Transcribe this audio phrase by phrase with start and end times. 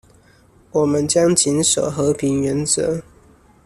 [0.71, 3.03] 我們將謹守和平原則